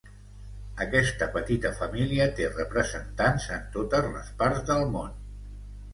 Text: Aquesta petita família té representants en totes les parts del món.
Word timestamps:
Aquesta 0.85 1.27
petita 1.35 1.71
família 1.81 2.27
té 2.39 2.49
representants 2.55 3.47
en 3.59 3.69
totes 3.77 4.09
les 4.17 4.33
parts 4.41 4.65
del 4.71 4.87
món. 4.97 5.13